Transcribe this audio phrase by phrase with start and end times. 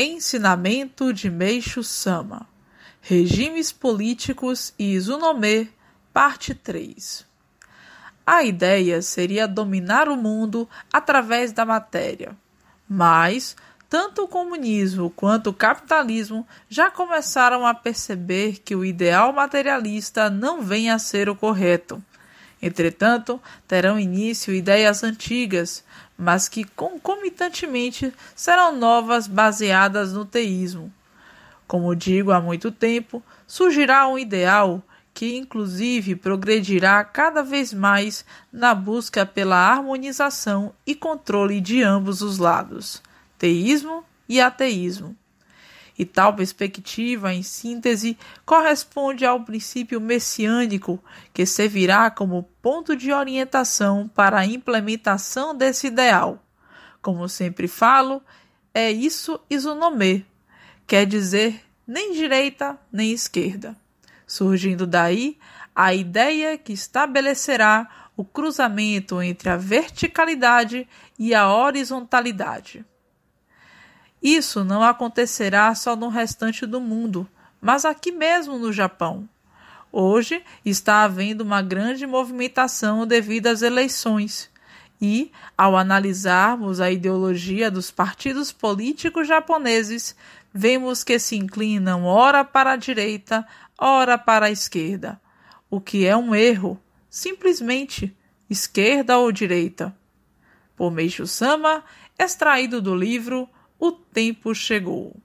[0.00, 2.46] Ensinamento de Meixo Sama
[3.00, 5.66] Regimes Políticos e Izunomê,
[6.12, 7.26] Parte 3
[8.24, 12.36] A ideia seria dominar o mundo através da matéria,
[12.88, 13.56] mas
[13.88, 20.62] tanto o comunismo quanto o capitalismo já começaram a perceber que o ideal materialista não
[20.62, 22.00] vem a ser o correto.
[22.60, 25.84] Entretanto, terão início ideias antigas,
[26.16, 30.92] mas que concomitantemente serão novas baseadas no teísmo.
[31.66, 34.82] Como digo há muito tempo, surgirá um ideal
[35.14, 42.38] que inclusive progredirá cada vez mais na busca pela harmonização e controle de ambos os
[42.38, 43.02] lados
[43.38, 45.16] teísmo e ateísmo.
[45.98, 48.16] E tal perspectiva, em síntese,
[48.46, 51.02] corresponde ao princípio messiânico
[51.34, 56.40] que servirá como ponto de orientação para a implementação desse ideal.
[57.02, 58.22] Como sempre falo,
[58.72, 60.24] é isso isonomê,
[60.86, 63.76] quer dizer nem direita nem esquerda.
[64.24, 65.36] Surgindo daí
[65.74, 70.86] a ideia que estabelecerá o cruzamento entre a verticalidade
[71.18, 72.84] e a horizontalidade.
[74.22, 77.28] Isso não acontecerá só no restante do mundo,
[77.60, 79.28] mas aqui mesmo no Japão.
[79.90, 84.50] Hoje está havendo uma grande movimentação devido às eleições.
[85.00, 90.14] E, ao analisarmos a ideologia dos partidos políticos japoneses,
[90.52, 93.46] vemos que se inclinam ora para a direita,
[93.78, 95.20] ora para a esquerda,
[95.70, 98.14] o que é um erro, simplesmente
[98.50, 99.96] esquerda ou direita.
[100.76, 101.84] Por Meishu Sama,
[102.18, 105.16] extraído do livro o tempo chegou.